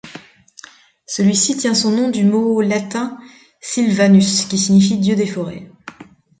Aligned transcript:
Celui-ci 1.05 1.57
tient 1.57 1.75
son 1.75 1.91
nom 1.91 2.09
du 2.09 2.23
mot 2.25 2.59
latin 2.61 3.19
Silvānus 3.61 4.45
qui 4.45 4.57
signifie 4.57 4.97
dieu 4.97 5.15
des 5.15 5.27
forêts. 5.27 5.69